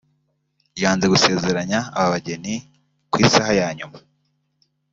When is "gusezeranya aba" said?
1.13-2.07